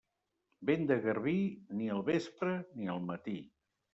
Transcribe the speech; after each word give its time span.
Vent 0.69 0.87
de 0.91 0.95
garbí? 1.03 1.35
Ni 1.81 1.91
al 1.97 2.03
vespre 2.09 2.57
ni 2.81 2.91
al 2.95 3.05
matí. 3.13 3.37